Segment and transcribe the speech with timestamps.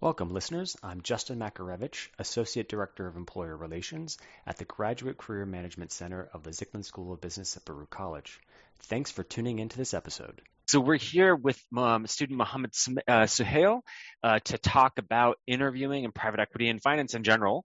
[0.00, 0.76] Welcome, listeners.
[0.80, 6.44] I'm Justin Makarevich, Associate Director of Employer Relations at the Graduate Career Management Center of
[6.44, 8.38] the Zicklin School of Business at Baruch College.
[8.82, 10.40] Thanks for tuning into this episode.
[10.68, 12.70] So we're here with um, student Mohammed
[13.08, 13.80] uh, Suhail
[14.22, 17.64] uh, to talk about interviewing and private equity and finance in general.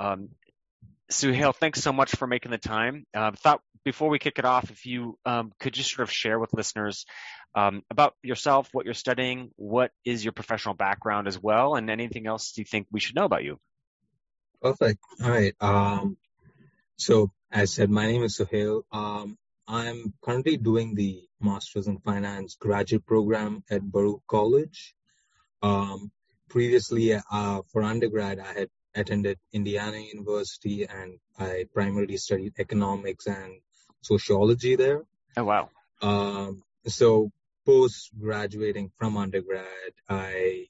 [0.00, 0.30] Um,
[1.10, 3.04] Suhail, thanks so much for making the time.
[3.14, 6.38] Uh, thought before we kick it off, if you um, could just sort of share
[6.38, 7.04] with listeners
[7.54, 12.26] um, about yourself, what you're studying, what is your professional background as well, and anything
[12.26, 13.58] else you think we should know about you.
[14.62, 14.98] Perfect.
[15.22, 15.54] All right.
[15.60, 16.16] Um,
[16.96, 18.82] so, as I said, my name is Suhail.
[18.90, 19.36] Um,
[19.68, 24.94] I'm currently doing the Masters in Finance graduate program at Baruch College.
[25.62, 26.10] Um,
[26.48, 33.60] previously, uh, for undergrad, I had attended Indiana University and I primarily studied economics and
[34.02, 35.02] sociology there.
[35.36, 35.70] Oh, wow.
[36.00, 37.30] Um, so,
[37.66, 40.66] post graduating from undergrad, I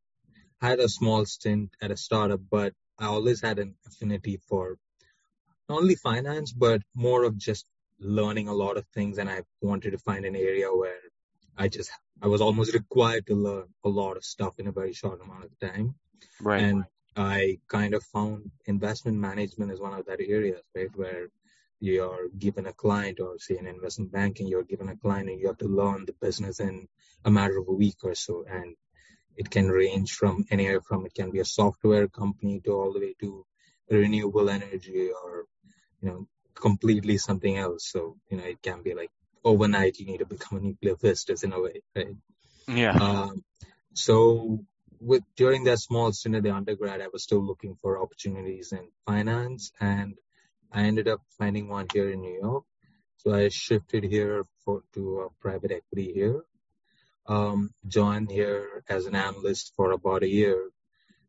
[0.61, 4.79] had a small stint at a startup, but I always had an affinity for
[5.69, 7.67] not only finance, but more of just
[7.99, 10.99] learning a lot of things and I wanted to find an area where
[11.57, 11.91] I just
[12.23, 15.45] I was almost required to learn a lot of stuff in a very short amount
[15.45, 15.95] of time.
[16.41, 16.63] Right.
[16.63, 16.85] And
[17.17, 21.29] I kind of found investment management is one of that areas, right, where
[21.81, 25.49] you're given a client or say in investment banking, you're given a client and you
[25.49, 26.89] have to learn the business in
[27.25, 28.45] a matter of a week or so.
[28.49, 28.75] And
[29.37, 33.01] it can range from anywhere from it can be a software company to all the
[33.01, 33.45] way to
[33.91, 35.45] renewable energy or
[36.01, 37.91] you know completely something else.
[37.91, 39.11] So, you know, it can be like
[39.45, 42.17] overnight you need to become a nuclear physicist in a way, right?
[42.69, 42.93] Yeah.
[42.93, 43.45] Um,
[43.93, 44.65] so
[45.05, 48.89] with during that small stint at the undergrad, I was still looking for opportunities in
[49.07, 50.15] finance and
[50.73, 52.65] I ended up finding one here in New York.
[53.19, 56.45] So I shifted here for to private equity here.
[57.27, 60.71] Um, joined here as an analyst for about a year.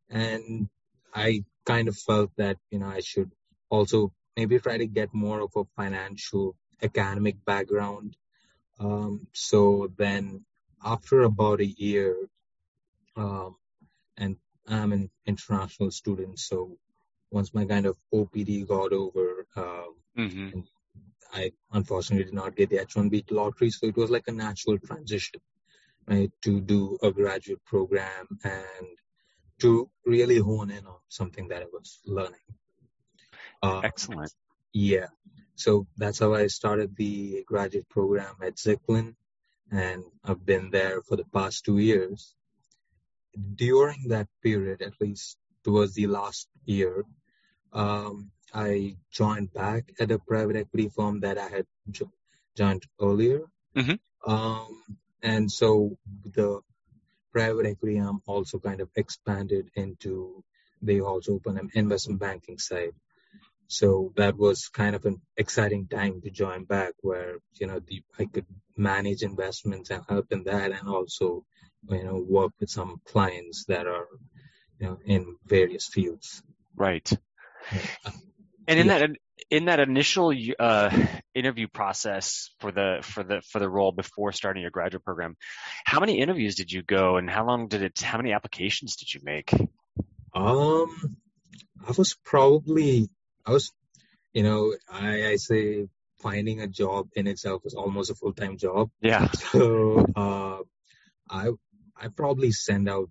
[0.10, 0.70] And
[1.14, 3.32] I kind of felt that, you know, I should
[3.70, 8.16] also maybe try to get more of a financial academic background.
[8.80, 10.46] Um, so then
[10.84, 12.16] after about a year,
[13.16, 13.56] um,
[14.18, 14.38] and
[14.68, 16.78] I'm an international student, so
[17.32, 19.84] once my kind of OPT got over, uh,
[20.18, 20.60] mm-hmm.
[21.34, 25.42] I unfortunately did not get the H-1B lottery, so it was like a natural transition,
[26.08, 28.88] right, to do a graduate program and
[29.60, 32.40] to really hone in on something that I was learning.
[33.62, 34.32] Uh, Excellent.
[34.74, 35.08] Yeah.
[35.56, 39.16] So that's how I started the graduate program at Zicklin,
[39.72, 42.36] and I've been there for the past two years.
[43.56, 47.04] During that period, at least towards the last year,
[47.74, 52.12] um, I joined back at a private equity firm that I had jo-
[52.56, 53.42] joined earlier.
[53.76, 54.32] Mm-hmm.
[54.32, 54.84] Um,
[55.22, 56.62] and so the
[57.34, 60.44] private equity arm also kind of expanded into,
[60.82, 62.94] they also opened an investment banking side.
[63.68, 68.04] So that was kind of an exciting time to join back where, you know, the,
[68.18, 68.46] I could
[68.78, 71.44] manage investments and help in that and also,
[71.90, 74.08] you know, work with some clients that are,
[74.80, 76.42] you know, in various fields.
[76.76, 77.10] Right.
[78.68, 79.00] And in yeah.
[79.00, 79.10] that
[79.50, 84.62] in that initial uh, interview process for the for the for the role before starting
[84.62, 85.36] your graduate program,
[85.86, 88.00] how many interviews did you go, and how long did it?
[88.02, 89.54] How many applications did you make?
[90.34, 91.18] Um,
[91.88, 93.10] I was probably
[93.46, 93.72] I was,
[94.34, 95.88] you know, I, I say
[96.20, 98.90] finding a job in itself was almost a full time job.
[99.02, 99.28] Yeah.
[99.52, 100.58] So uh,
[101.30, 101.52] I
[102.06, 103.10] I probably send out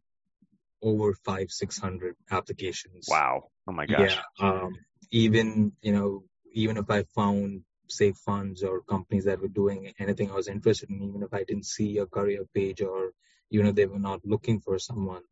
[0.81, 3.09] over five six hundred applications.
[3.11, 3.49] Wow.
[3.67, 4.17] Oh my gosh.
[4.39, 4.49] Yeah.
[4.49, 4.77] Um,
[5.11, 10.31] even you know even if I found say funds or companies that were doing anything
[10.31, 13.11] I was interested in, even if I didn't see a career page or
[13.51, 15.23] you know they were not looking for someone,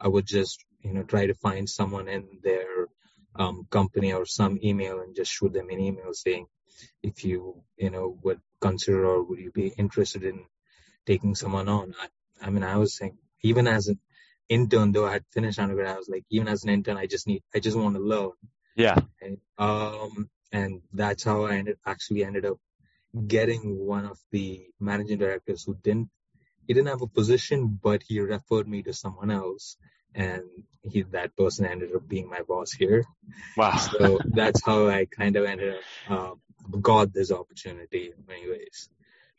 [0.00, 2.88] I would just you know try to find someone in their
[3.36, 6.46] um, company or some email and just shoot them an email saying
[7.02, 10.46] if you you know would consider or would you be interested in
[11.06, 11.94] taking someone on.
[12.00, 12.06] I,
[12.42, 13.98] I mean, I was saying even as an
[14.48, 17.26] intern, though I had finished undergrad, I was like even as an intern, I just
[17.26, 18.32] need I just want to learn.
[18.76, 18.98] Yeah.
[19.20, 22.58] And, um, and that's how I ended actually ended up
[23.26, 26.10] getting one of the managing directors who didn't
[26.66, 29.76] he didn't have a position, but he referred me to someone else
[30.14, 30.42] and
[30.88, 33.04] he that person ended up being my boss here.
[33.56, 33.76] Wow.
[33.76, 35.74] So that's how I kind of ended
[36.08, 36.38] up
[36.70, 38.88] uh, got this opportunity in many ways.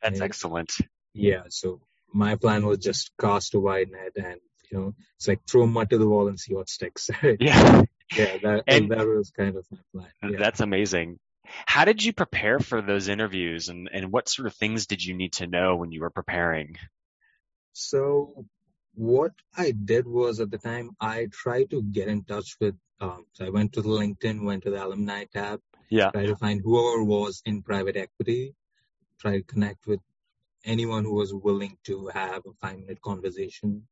[0.02, 0.74] That's and, excellent.
[1.14, 1.44] Yeah.
[1.50, 1.82] So
[2.14, 4.40] my plan was just cast a wide net and
[4.72, 7.10] you know it's like throw mud to the wall and see what sticks.
[7.40, 7.84] yeah.
[8.16, 8.38] Yeah.
[8.44, 10.34] That and that was kind of my plan.
[10.34, 10.40] Yeah.
[10.40, 11.20] That's amazing.
[11.66, 15.14] How did you prepare for those interviews and, and what sort of things did you
[15.14, 16.78] need to know when you were preparing?
[17.74, 18.46] So
[18.94, 22.76] what I did was at the time I tried to get in touch with.
[23.00, 25.60] Um, so I went to the LinkedIn, went to the alumni tab,
[25.90, 28.54] yeah, try to find whoever was in private equity,
[29.20, 30.00] try to connect with
[30.64, 33.88] anyone who was willing to have a five minute conversation.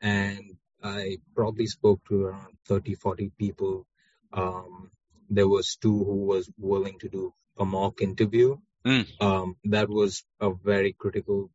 [0.00, 3.86] And I probably spoke to around 30, 40 people.
[4.32, 4.90] Um,
[5.30, 8.56] there was two who was willing to do a mock interview.
[8.84, 9.06] Mm.
[9.20, 11.50] Um, that was a very critical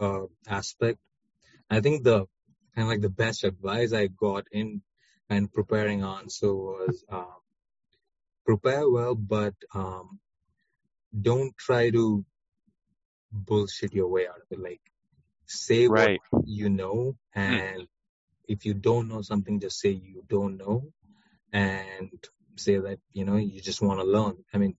[0.00, 0.98] uh, aspect.
[1.68, 2.26] I think the
[2.74, 4.82] kind of like the best advice I got in
[5.28, 7.24] and preparing on so was uh,
[8.46, 10.20] prepare well, but um,
[11.20, 12.24] don't try to
[13.32, 14.60] bullshit your way out of it.
[14.60, 14.80] Like
[15.46, 16.20] say right.
[16.30, 17.40] what you know, hmm.
[17.40, 17.88] and mm.
[18.46, 20.84] if you don't know something, just say you don't know,
[21.52, 22.10] and
[22.56, 24.36] say that you know you just want to learn.
[24.52, 24.76] I mean,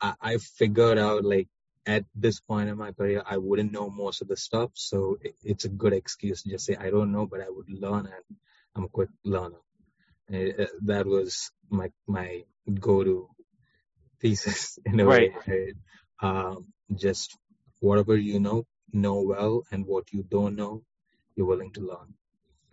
[0.00, 1.48] I, I figured out like
[1.86, 5.34] at this point in my career, I wouldn't know most of the stuff, so it,
[5.42, 8.38] it's a good excuse to just say I don't know, but I would learn, and
[8.74, 9.58] I'm a quick learner.
[10.28, 12.44] It, it, that was my my
[12.78, 13.28] go-to
[14.20, 15.32] thesis in a right.
[15.46, 15.74] way.
[16.20, 17.36] Um, just
[17.80, 20.82] whatever you know, know well, and what you don't know,
[21.36, 22.14] you're willing to learn.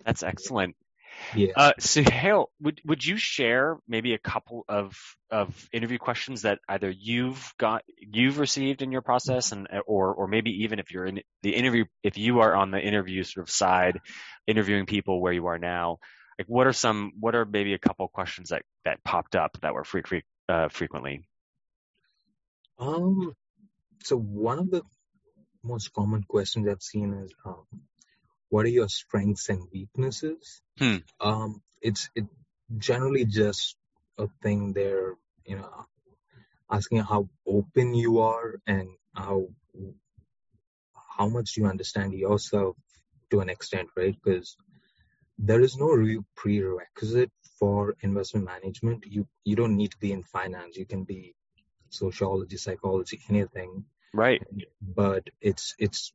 [0.06, 0.76] That's excellent.
[1.34, 1.54] Yeah.
[1.56, 4.98] Uh, Suhail, would would you share maybe a couple of
[5.30, 10.28] of interview questions that either you've got you've received in your process, and or or
[10.28, 13.50] maybe even if you're in the interview, if you are on the interview sort of
[13.50, 14.00] side,
[14.46, 16.00] interviewing people where you are now,
[16.38, 19.74] like what are some what are maybe a couple questions that that popped up that
[19.74, 20.18] were fre- fre-
[20.50, 21.28] uh, frequently?
[22.78, 23.34] Um,
[24.04, 24.84] so one of the
[25.64, 27.66] most common questions I've seen is, um,
[28.50, 30.62] what are your strengths and weaknesses?
[30.78, 30.98] Hmm.
[31.20, 32.26] Um, it's it
[32.78, 33.76] generally just
[34.18, 35.16] a thing there,
[35.46, 35.86] you know,
[36.72, 39.48] asking how open you are and how
[41.18, 42.76] how much you understand yourself
[43.32, 44.16] to an extent, right?
[44.24, 44.56] Because
[45.38, 49.06] there is no real prerequisite for investment management.
[49.06, 50.78] You you don't need to be in finance.
[50.78, 51.36] You can be
[51.98, 53.86] sociology, psychology, anything.
[54.14, 54.42] Right.
[54.82, 56.14] But it's it's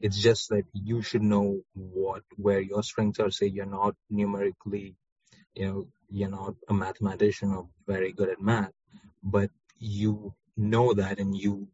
[0.00, 3.30] it's just that you should know what where your strengths are.
[3.30, 4.96] Say you're not numerically,
[5.54, 8.72] you know, you're not a mathematician or very good at math,
[9.22, 11.68] but you know that and you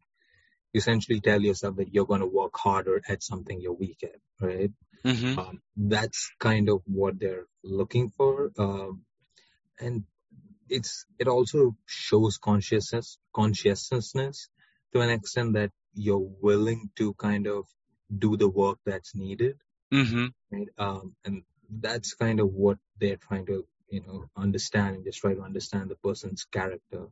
[0.73, 4.71] essentially tell yourself that you're going to work harder at something you're weak at, right?
[5.03, 5.39] Mm-hmm.
[5.39, 8.51] Um, that's kind of what they're looking for.
[8.57, 9.01] Um,
[9.79, 10.03] and
[10.71, 14.49] it's it also shows consciousness consciousness
[14.93, 17.65] to an extent that you're willing to kind of
[18.17, 19.57] do the work that's needed
[19.93, 20.27] mm-hmm.
[20.51, 25.19] right um, and that's kind of what they're trying to you know understand and just
[25.19, 27.07] try to understand the person's character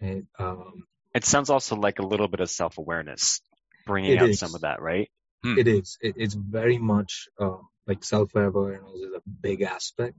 [0.00, 0.84] and um,
[1.14, 3.40] it sounds also like a little bit of self-awareness
[3.86, 4.38] bringing out is.
[4.38, 5.10] some of that right
[5.42, 5.58] hmm.
[5.58, 10.16] it is it, it's very much uh, like self-awareness is a big aspect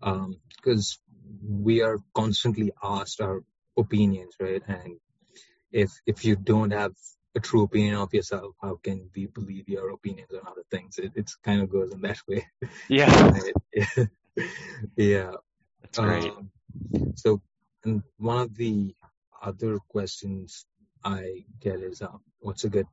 [0.00, 3.42] because um, we are constantly asked our
[3.76, 4.62] opinions, right?
[4.66, 4.98] And
[5.70, 6.92] if if you don't have
[7.34, 10.98] a true opinion of yourself, how can we believe your opinions on other things?
[10.98, 12.46] It it's kind of goes in that way.
[12.88, 13.32] Yeah.
[14.96, 15.32] yeah.
[15.82, 16.30] That's great.
[16.30, 16.50] Um,
[17.16, 17.40] so,
[17.84, 18.94] and one of the
[19.42, 20.66] other questions
[21.04, 22.86] I get is, uh, what's a good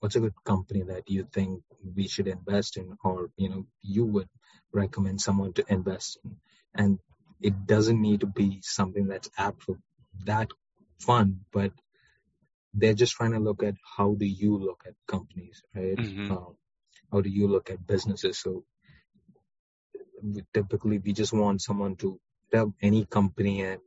[0.00, 1.62] what's a good company that you think
[1.94, 4.28] we should invest in, or you know, you would
[4.72, 6.36] recommend someone to invest in?
[6.74, 6.98] And
[7.40, 9.76] it doesn't need to be something that's apt for
[10.24, 10.50] that
[10.98, 11.72] fun, but
[12.74, 15.96] they're just trying to look at how do you look at companies, right?
[15.96, 16.32] Mm-hmm.
[16.32, 16.56] Um,
[17.10, 18.38] how do you look at businesses?
[18.38, 18.64] So
[20.22, 22.20] we, typically we just want someone to
[22.52, 23.80] tell any company and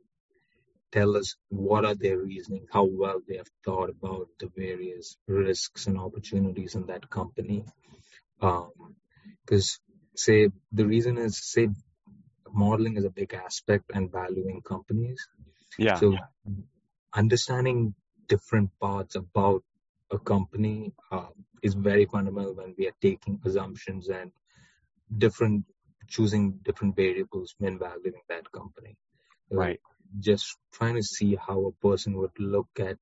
[0.92, 5.86] tell us what are their reasoning, how well they have thought about the various risks
[5.86, 7.64] and opportunities in that company.
[8.40, 11.68] Because um, say the reason is say
[12.52, 15.26] modeling is a big aspect and valuing companies.
[15.78, 15.94] Yeah.
[15.94, 16.16] So
[17.14, 17.94] understanding
[18.28, 19.62] different parts about
[20.10, 21.26] a company uh,
[21.62, 24.32] is very fundamental when we are taking assumptions and
[25.18, 25.64] different
[26.08, 28.96] choosing different variables when valuing that company.
[29.50, 29.80] So right.
[30.18, 32.96] Just trying to see how a person would look at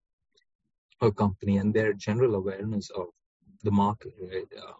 [1.01, 3.07] a company and their general awareness of
[3.63, 4.53] the market, right?
[4.57, 4.73] Uh,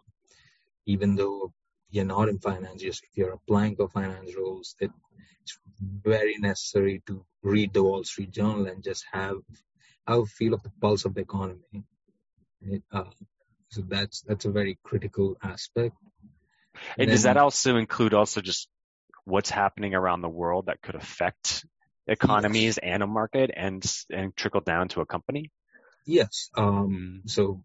[0.85, 1.51] even though
[1.89, 4.93] you're not in finance, just if you're applying for finance roles, it's
[5.81, 9.37] very necessary to read the Wall Street Journal and just have
[10.07, 11.83] have a feel of the pulse of the economy.
[12.61, 13.03] It, uh,
[13.69, 15.95] so that's that's a very critical aspect.
[16.97, 18.69] And, and does that also include also just
[19.25, 21.65] what's happening around the world that could affect
[22.07, 22.91] economies yes.
[22.91, 25.51] and a market and and trickle down to a company?
[26.05, 26.49] Yes.
[26.55, 27.29] Um, mm.
[27.29, 27.63] So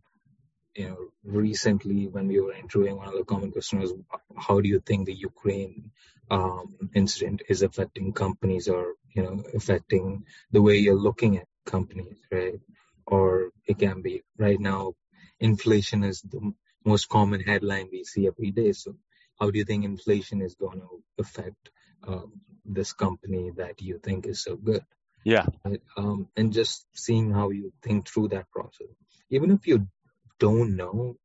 [0.75, 3.93] you know, recently when we were interviewing one of the common questions
[4.37, 5.90] how do you think the Ukraine
[6.31, 12.16] um, incident is affecting companies or, you know, affecting the way you're looking at companies,
[12.31, 12.61] right?
[13.07, 14.95] Or it can be right now,
[15.38, 16.52] inflation is the
[16.85, 18.73] most common headline we see every day.
[18.73, 18.97] So
[19.38, 21.71] how do you think inflation is going to affect
[22.07, 24.85] um, this company that you think is so good?
[25.25, 25.47] Yeah.
[25.97, 28.88] Um, and just seeing how you think through that process.
[29.31, 29.88] Even if you
[30.38, 31.17] don't know,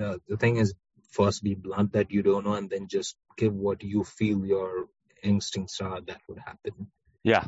[0.00, 0.74] uh, the thing is,
[1.10, 4.86] first be blunt that you don't know, and then just give what you feel your
[5.22, 6.90] instincts are that would happen.
[7.22, 7.44] Yeah.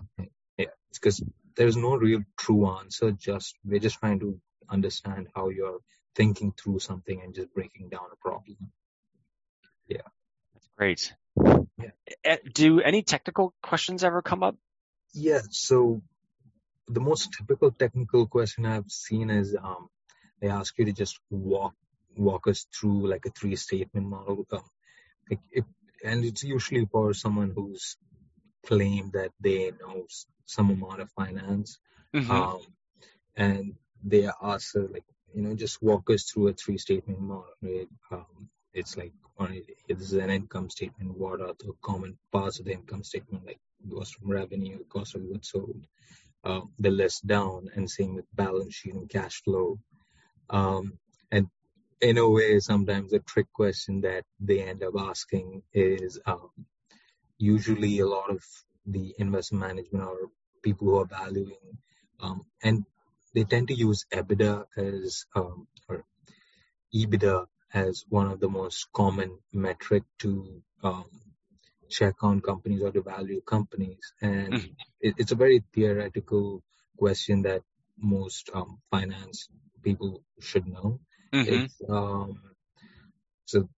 [0.59, 0.67] Yeah.
[0.93, 1.23] Because
[1.57, 3.13] there's no real true answer.
[3.13, 5.79] Just we're just trying to understand how you're
[6.15, 8.57] thinking through something and just breaking down a problem.
[9.89, 10.09] Yeah.
[10.53, 11.15] That's great.
[11.79, 12.37] Yeah.
[12.53, 14.57] Do any technical questions ever come up?
[15.15, 15.41] Yeah.
[15.51, 16.03] So
[16.89, 19.89] the most typical technical question I've seen is um,
[20.43, 21.75] they ask you to just walk
[22.17, 24.45] walk us through like a three statement model.
[24.53, 24.61] Um,
[25.31, 25.65] like it,
[26.05, 27.97] and it's usually for someone who's
[28.67, 30.05] claimed that they know
[30.45, 31.79] some amount of finance.
[32.15, 32.31] Mm-hmm.
[32.31, 32.61] Um,
[33.37, 37.47] and they ask uh, like you know just walk us through a three statement model.
[37.63, 37.89] Right?
[38.11, 39.13] Um, it's like
[39.89, 41.17] this is an income statement.
[41.17, 43.47] What are the common parts of the income statement?
[43.47, 45.87] Like goes from revenue, cost of goods sold,
[46.45, 49.79] uh, the list down, and same with balance sheet and cash flow.
[50.51, 50.99] Um,
[51.31, 51.49] and
[52.01, 56.51] in a way, sometimes a trick question that they end up asking is um,
[57.39, 58.43] usually a lot of
[58.87, 60.31] the investment management or
[60.63, 61.79] people who are valuing,
[62.21, 62.85] um, and
[63.35, 66.05] they tend to use EBITDA as um, or
[66.95, 71.05] EBITDA as one of the most common metric to um,
[71.89, 74.13] check on companies or to value companies.
[74.21, 74.73] And mm-hmm.
[75.01, 76.63] it, it's a very theoretical
[76.97, 77.63] question that
[77.99, 79.49] most um, finance
[79.83, 81.01] people should know.
[81.33, 81.93] Mm-hmm.
[81.93, 82.41] Um,
[83.45, 83.69] so,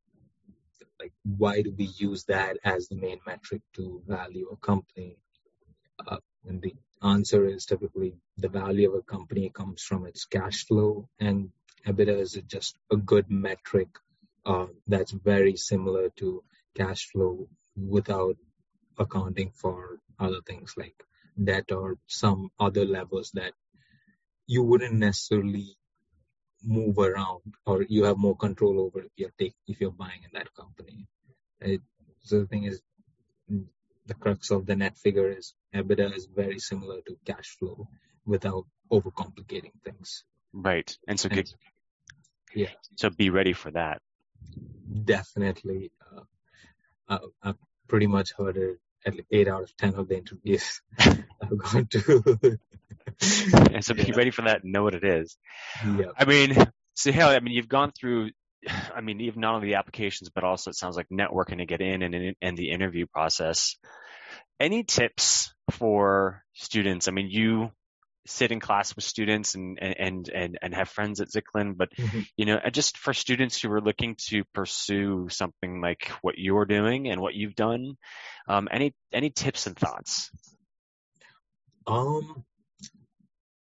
[1.01, 5.17] like, why do we use that as the main metric to value a company?
[6.07, 10.67] Uh, and the answer is typically the value of a company comes from its cash
[10.67, 11.51] flow, and
[11.87, 13.89] EBITDA is just a good metric
[14.47, 16.43] uh, that's very similar to
[16.77, 18.37] cash flow without
[18.99, 20.95] accounting for other things like
[21.43, 23.53] debt or some other levels that
[24.47, 25.77] you wouldn't necessarily
[26.65, 30.31] move around or you have more control over if you're take, if you're buying in
[30.33, 31.07] that company.
[31.61, 31.81] It,
[32.23, 32.81] so the thing is,
[34.07, 37.89] the crux of the net figure is EBITDA is very similar to cash flow
[38.27, 40.25] without overcomplicating things.
[40.53, 41.53] Right, and so get,
[42.55, 44.01] yeah, so be ready for that.
[45.05, 45.91] Definitely,
[47.09, 47.57] uh, I, have
[47.89, 52.59] pretty much heard it at eight out of ten of the interviews I've gone to.
[53.53, 55.37] and so be ready for that and know what it is.
[55.85, 56.07] Yeah.
[56.17, 56.55] I mean,
[56.97, 58.31] Suhail, I mean, you've gone through,
[58.95, 61.81] I mean, even not only the applications, but also it sounds like networking to get
[61.81, 63.77] in and, and the interview process.
[64.61, 67.09] Any tips for students?
[67.09, 67.71] I mean, you
[68.27, 72.21] sit in class with students and and and and have friends at Zicklin, but mm-hmm.
[72.37, 77.09] you know, just for students who are looking to pursue something like what you're doing
[77.09, 77.97] and what you've done,
[78.49, 80.31] um, any any tips and thoughts?
[81.87, 82.45] Um,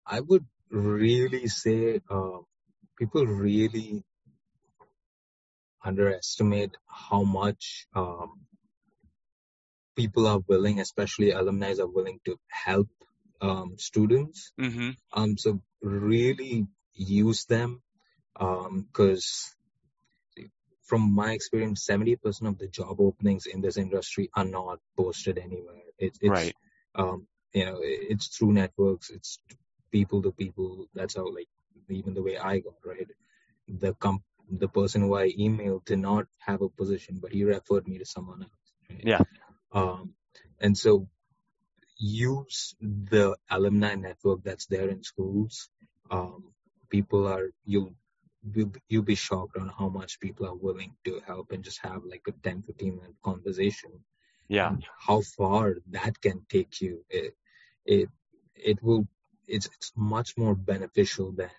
[0.06, 2.38] I would really say uh,
[2.98, 4.04] people really
[5.84, 8.40] underestimate how much um,
[9.96, 12.88] people are willing, especially alumni, are willing to help
[13.40, 14.52] um, students.
[14.60, 14.90] Mm-hmm.
[15.12, 17.82] Um, so really use them
[18.38, 19.54] because
[20.38, 20.50] um,
[20.84, 25.82] from my experience, 70% of the job openings in this industry are not posted anywhere.
[25.98, 26.54] It, it's, right.
[26.94, 29.10] Um, you know, it's through networks.
[29.10, 29.38] It's
[29.98, 30.86] people to people.
[30.94, 31.48] That's how, like,
[31.88, 33.10] even the way I got right.
[33.84, 34.22] The comp,
[34.64, 38.06] the person who I emailed did not have a position, but he referred me to
[38.14, 38.68] someone else.
[38.90, 39.06] Right?
[39.12, 39.22] Yeah.
[39.72, 40.14] Um,
[40.60, 41.08] and so
[41.98, 45.68] use the alumni network that's there in schools.
[46.10, 46.52] Um,
[46.88, 47.94] people are you'll
[48.88, 52.22] you'll be shocked on how much people are willing to help and just have like
[52.28, 53.90] a 10 15 minute conversation
[54.48, 54.70] yeah
[55.06, 57.34] how far that can take you it
[57.84, 58.08] it,
[58.54, 59.06] it will
[59.46, 61.50] it's, it's much more beneficial than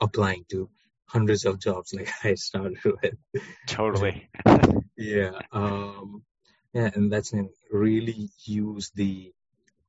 [0.00, 0.68] applying to
[1.06, 3.14] hundreds of jobs like i started with.
[3.66, 4.28] Totally.
[4.96, 6.22] Yeah um
[6.74, 7.32] yeah and that's
[7.70, 9.32] really use the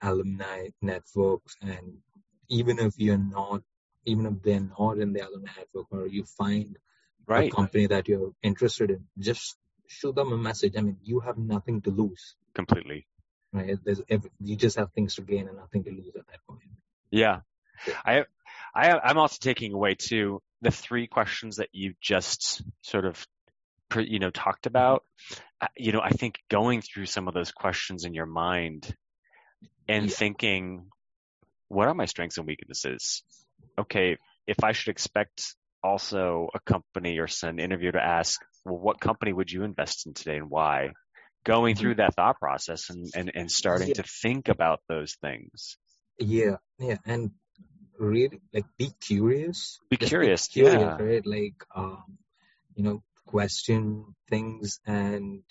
[0.02, 1.98] alumni networks and
[2.50, 3.62] even if you're not
[4.06, 6.78] even if they're not in the alumni network or you find
[7.28, 7.52] right.
[7.52, 9.56] a company that you're interested in just
[9.88, 10.74] shoot them a message.
[10.78, 12.36] I mean you have nothing to lose.
[12.56, 13.06] Completely.
[13.52, 13.78] Right?
[13.84, 16.64] There's every, you just have things to gain and nothing to lose at that point
[17.14, 17.42] yeah,
[18.06, 18.26] i
[18.74, 23.26] i i'm also taking away too the three questions that you just sort of
[23.98, 25.04] you know talked about.
[25.78, 28.96] You know i think going through some of those questions in your mind
[29.88, 30.16] and yeah.
[30.16, 30.88] thinking
[31.68, 33.24] what are my strengths and weaknesses?
[33.78, 39.00] Okay if i should expect also a company or an interviewer to ask well what
[39.00, 40.90] company would you invest in today and why?
[41.46, 42.02] Going through mm-hmm.
[42.02, 43.96] that thought process and and, and starting yeah.
[43.96, 45.78] to think about those things
[46.20, 47.32] yeah yeah and
[48.00, 50.98] really like be curious be curious, be curious yeah.
[50.98, 52.18] right like um
[52.76, 55.44] you know question things and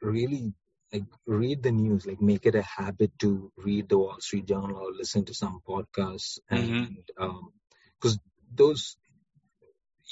[0.00, 0.52] really
[0.92, 4.76] like read the news like make it a habit to read the wall street journal
[4.76, 6.74] or listen to some podcasts mm-hmm.
[6.74, 7.50] and um
[8.00, 8.18] because
[8.54, 8.96] those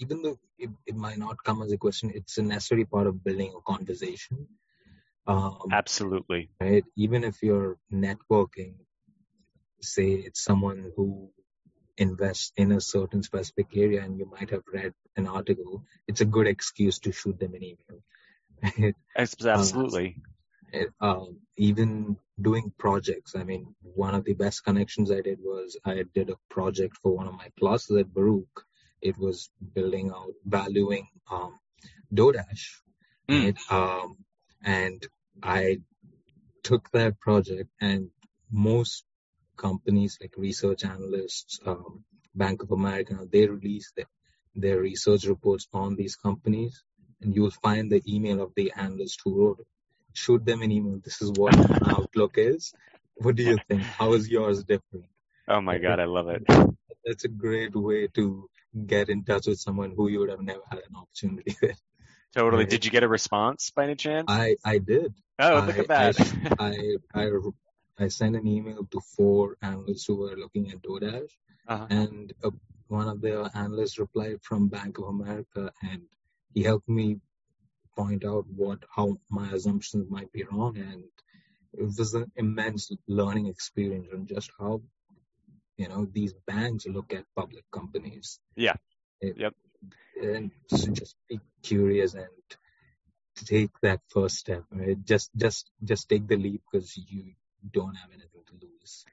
[0.00, 3.23] even though it, it might not come as a question it's a necessary part of
[3.23, 4.47] building a conversation
[5.26, 8.75] um, absolutely right even if you're networking
[9.81, 11.31] say it's someone who
[11.97, 16.25] invests in a certain specific area and you might have read an article, it's a
[16.25, 18.95] good excuse to shoot them an email.
[19.17, 20.17] Absolutely.
[20.75, 23.35] Um, um, even doing projects.
[23.37, 27.14] I mean, one of the best connections I did was I did a project for
[27.14, 28.64] one of my classes at Baruch.
[29.02, 31.59] It was building out, valuing um,
[32.14, 32.64] DoorDash.
[33.29, 33.45] Mm.
[33.45, 33.57] Right?
[33.71, 34.17] Um,
[34.64, 35.07] and
[35.42, 35.78] I
[36.62, 38.11] took that project and
[38.50, 39.04] most
[39.57, 42.04] companies like research analysts, um,
[42.35, 44.07] Bank of America, they release their,
[44.54, 46.83] their research reports on these companies,
[47.21, 49.66] and you'll find the email of the analyst who wrote it.
[50.14, 51.00] Shoot them an email.
[51.02, 51.54] This is what
[51.88, 52.73] Outlook is.
[53.14, 53.83] What do you think?
[53.83, 55.07] How is yours different?
[55.49, 56.45] Oh my God, I love it.
[57.04, 58.49] That's a great way to
[58.87, 61.81] get in touch with someone who you would have never had an opportunity with.
[62.35, 62.65] Totally.
[62.65, 62.71] Right?
[62.71, 64.27] Did you get a response by any chance?
[64.29, 65.15] I, I did.
[65.39, 66.21] Oh, look I, at that.
[66.59, 67.31] I, I, I
[67.99, 71.31] I sent an email to four analysts who were looking at DoorDash,
[71.69, 71.87] uh-huh.
[71.91, 72.51] and uh,
[72.89, 76.03] one of the analysts replied from Bank of America, and
[76.55, 77.21] he helped me
[77.97, 81.05] point out what how my assumptions might be wrong, and
[81.75, 84.83] it was an immense learning experience on just how
[85.77, 88.40] you know these banks look at public companies.
[88.57, 88.75] Yeah.
[89.21, 89.55] It, yep.
[90.21, 92.27] And so just be curious and
[93.37, 94.64] take that first step.
[94.71, 95.03] Right?
[95.05, 97.33] Just just just take the leap because you
[97.71, 99.05] don't have anything to lose.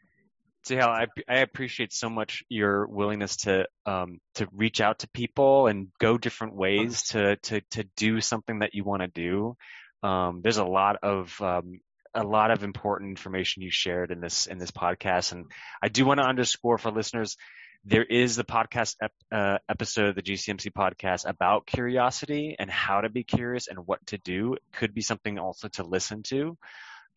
[0.65, 5.67] Suhail, I, I appreciate so much your willingness to um, to reach out to people
[5.67, 9.55] and go different ways to to to do something that you want to do.
[10.03, 11.79] Um, there's a lot of um,
[12.13, 15.45] a lot of important information you shared in this in this podcast, and
[15.81, 17.37] I do want to underscore for listeners.
[17.85, 23.01] There is the podcast ep, uh, episode of the GCMC podcast about curiosity and how
[23.01, 24.53] to be curious and what to do.
[24.53, 26.57] It could be something also to listen to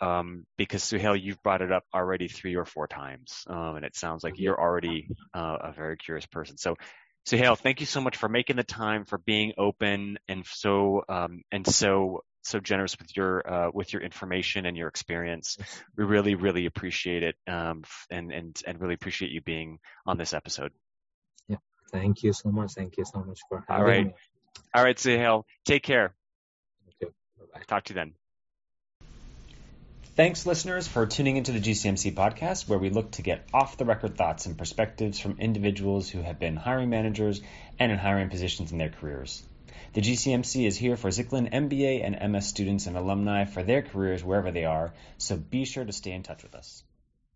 [0.00, 3.96] um, because Suhail, you've brought it up already three or four times, um, and it
[3.96, 6.58] sounds like you're already uh, a very curious person.
[6.58, 6.76] So,
[7.26, 11.42] Suhail, thank you so much for making the time, for being open, and so um,
[11.52, 15.56] and so so generous with your uh, with your information and your experience.
[15.96, 20.34] We really, really appreciate it, um, and and and really appreciate you being on this
[20.34, 20.72] episode.
[21.48, 21.56] Yeah,
[21.90, 22.72] thank you so much.
[22.72, 24.06] Thank you so much for having All right.
[24.06, 24.14] me.
[24.74, 26.14] All right, Suhail, take care.
[26.88, 27.12] Okay.
[27.38, 27.64] Bye-bye.
[27.66, 28.14] Talk to you then.
[30.14, 33.86] Thanks, listeners, for tuning into the GCMC podcast, where we look to get off the
[33.86, 37.40] record thoughts and perspectives from individuals who have been hiring managers
[37.78, 39.42] and in hiring positions in their careers.
[39.92, 44.24] The GCMC is here for Zicklin MBA and MS students and alumni for their careers
[44.24, 46.82] wherever they are, so be sure to stay in touch with us.